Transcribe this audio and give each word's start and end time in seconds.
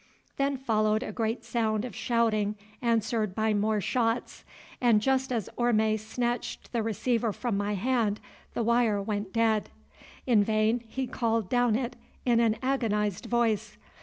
'"Then 0.39 0.57
followed 0.57 1.03
a 1.03 1.11
great 1.11 1.43
sound 1.43 1.85
of 1.85 1.95
shouting 1.95 2.55
answered 2.81 3.35
by 3.35 3.53
more 3.53 3.79
shots, 3.79 4.43
and 4.81 4.99
just 4.99 5.31
as 5.31 5.47
Orme 5.57 5.95
snatched 5.99 6.71
the 6.71 6.81
receiver 6.81 7.31
from 7.31 7.55
my 7.55 7.75
hand 7.75 8.19
the 8.55 8.63
wire 8.63 8.99
went 8.99 9.31
dead. 9.31 9.69
In 10.25 10.43
vain 10.43 10.79
he 10.87 11.05
called 11.05 11.49
down 11.49 11.75
it 11.75 11.95
in 12.25 12.39
an 12.39 12.55
agonized 12.63 13.27
voice. 13.27 13.77